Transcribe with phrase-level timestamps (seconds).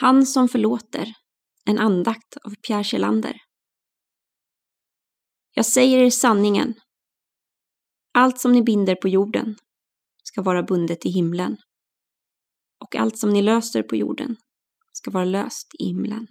[0.00, 1.14] Han som förlåter,
[1.64, 3.36] en andakt av Pierre Kjellander.
[5.54, 6.74] Jag säger er sanningen.
[8.14, 9.56] Allt som ni binder på jorden
[10.22, 11.56] ska vara bundet i himlen.
[12.80, 14.36] Och allt som ni löser på jorden
[14.92, 16.26] ska vara löst i himlen.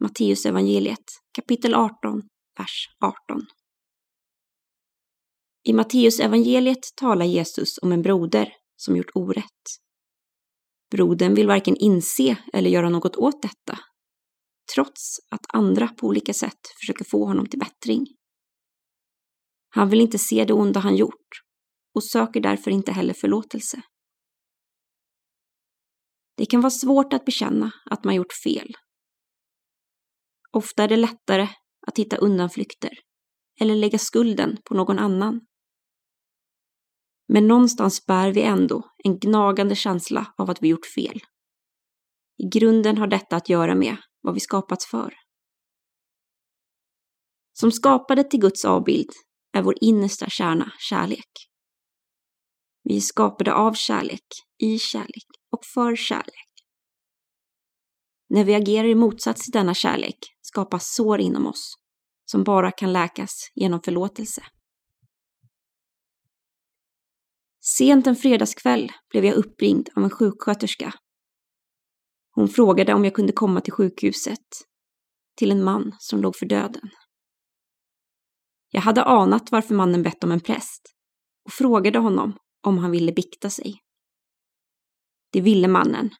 [0.00, 2.22] Matteus evangeliet kapitel 18,
[2.58, 3.46] vers 18.
[5.64, 9.85] I Matteus evangeliet talar Jesus om en broder som gjort orätt.
[10.90, 13.78] Brodern vill varken inse eller göra något åt detta,
[14.74, 18.06] trots att andra på olika sätt försöker få honom till bättring.
[19.68, 21.28] Han vill inte se det onda han gjort
[21.94, 23.82] och söker därför inte heller förlåtelse.
[26.36, 28.76] Det kan vara svårt att bekänna att man gjort fel.
[30.52, 31.48] Ofta är det lättare
[31.86, 32.90] att hitta undanflykter
[33.60, 35.40] eller lägga skulden på någon annan.
[37.28, 41.20] Men någonstans bär vi ändå en gnagande känsla av att vi gjort fel.
[42.38, 45.14] I grunden har detta att göra med vad vi skapats för.
[47.52, 49.10] Som skapade till Guds avbild
[49.52, 51.30] är vår innersta kärna kärlek.
[52.82, 54.26] Vi är skapade av kärlek,
[54.62, 56.46] i kärlek och för kärlek.
[58.28, 61.74] När vi agerar i motsats till denna kärlek skapas sår inom oss
[62.24, 64.42] som bara kan läkas genom förlåtelse.
[67.78, 70.94] Sent en fredagskväll blev jag uppringd av en sjuksköterska.
[72.30, 74.46] Hon frågade om jag kunde komma till sjukhuset,
[75.36, 76.90] till en man som låg för döden.
[78.70, 80.82] Jag hade anat varför mannen bett om en präst
[81.44, 83.74] och frågade honom om han ville bikta sig.
[85.32, 86.10] Det ville mannen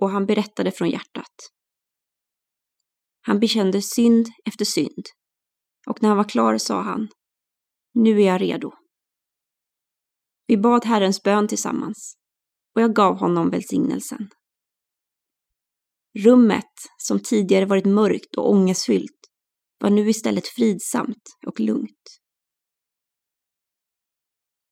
[0.00, 1.34] och han berättade från hjärtat.
[3.20, 5.04] Han bekände synd efter synd
[5.86, 7.08] och när han var klar sa han
[7.94, 8.83] Nu är jag redo.
[10.46, 12.16] Vi bad Herrens bön tillsammans
[12.74, 14.28] och jag gav honom välsignelsen.
[16.18, 19.20] Rummet, som tidigare varit mörkt och ångestfyllt,
[19.78, 22.20] var nu istället fridsamt och lugnt.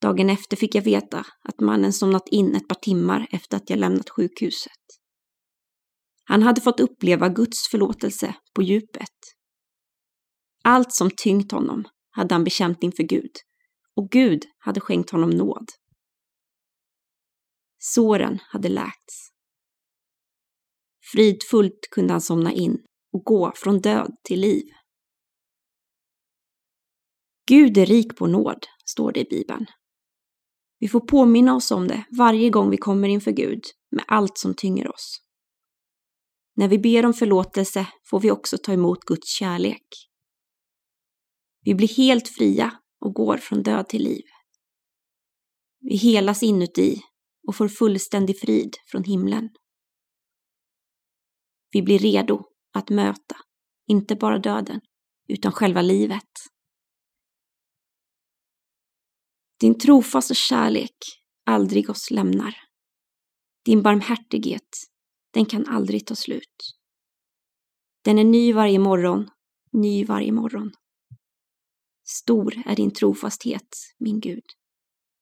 [0.00, 3.78] Dagen efter fick jag veta att mannen somnat in ett par timmar efter att jag
[3.78, 4.72] lämnat sjukhuset.
[6.25, 9.19] Han hade fått uppleva Guds förlåtelse på djupet.
[10.65, 13.31] Allt som tyngt honom hade han bekänt inför Gud
[13.97, 15.69] och Gud hade skänkt honom nåd.
[17.78, 19.32] Såren hade läkts.
[21.12, 24.64] Fridfullt kunde han somna in och gå från död till liv.
[27.47, 29.66] Gud är rik på nåd, står det i Bibeln.
[30.78, 34.54] Vi får påminna oss om det varje gång vi kommer inför Gud med allt som
[34.54, 35.19] tynger oss.
[36.56, 39.86] När vi ber om förlåtelse får vi också ta emot Guds kärlek.
[41.64, 44.24] Vi blir helt fria och går från död till liv.
[45.80, 47.00] Vi helas inuti
[47.48, 49.48] och får fullständig frid från himlen.
[51.72, 53.36] Vi blir redo att möta,
[53.86, 54.80] inte bara döden,
[55.28, 56.30] utan själva livet.
[59.60, 60.96] Din trofasta kärlek
[61.46, 62.54] aldrig oss lämnar.
[63.64, 64.69] Din barmhärtighet,
[65.30, 66.78] den kan aldrig ta slut.
[68.04, 69.30] Den är ny varje morgon,
[69.72, 70.72] ny varje morgon.
[72.04, 74.44] Stor är din trofasthet, min Gud.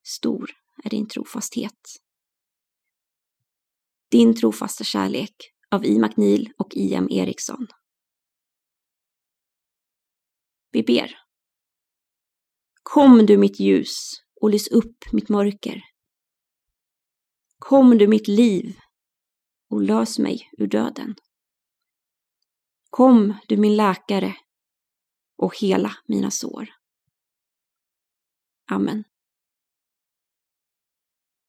[0.03, 0.51] Stor
[0.85, 1.81] är din trofasthet.
[4.11, 5.35] Din trofasta kärlek
[5.71, 5.99] av I.
[5.99, 7.09] McNeil och I.M.
[7.11, 7.67] Eriksson.
[10.73, 11.19] Vi ber.
[12.83, 15.83] Kom du mitt ljus och lys upp mitt mörker.
[17.59, 18.77] Kom du mitt liv
[19.71, 21.15] och lös mig ur döden.
[22.91, 24.37] Kom du min läkare
[25.41, 26.69] och hela mina sår.
[28.71, 29.05] Amen.